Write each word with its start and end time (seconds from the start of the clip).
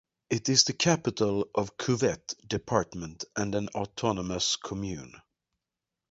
It 0.31 0.49
is 0.49 0.63
the 0.63 0.73
capital 0.73 1.47
of 1.53 1.77
Cuvette 1.77 2.33
Department 2.47 3.23
and 3.35 3.53
an 3.53 3.67
autonomous 3.75 4.55
commune. 4.55 5.13